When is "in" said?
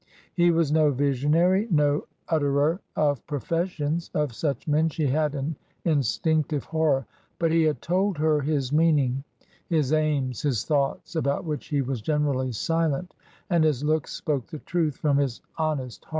5.85-5.99